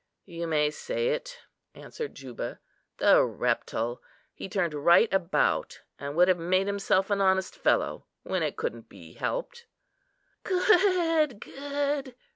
"You 0.25 0.47
may 0.47 0.71
say 0.71 1.09
it," 1.09 1.41
answered 1.75 2.15
Juba. 2.15 2.59
"The 2.97 3.23
reptile! 3.23 4.01
he 4.33 4.49
turned 4.49 4.73
right 4.73 5.13
about, 5.13 5.81
and 5.99 6.15
would 6.15 6.27
have 6.27 6.39
made 6.39 6.65
himself 6.65 7.11
an 7.11 7.21
honest 7.21 7.55
fellow, 7.55 8.07
when 8.23 8.41
it 8.41 8.57
couldn't 8.57 8.89
be 8.89 9.13
helped." 9.13 9.67
"Good, 10.43 11.39
good!" 11.39 12.15